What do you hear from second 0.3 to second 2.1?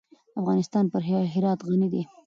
افغانستان په هرات غني دی.